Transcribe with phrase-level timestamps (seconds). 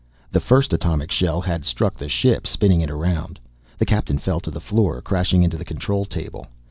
[0.31, 3.39] The first atomic shell had struck the ship, spinning it around.
[3.77, 6.47] The Captain fell to the floor, crashing into the control table.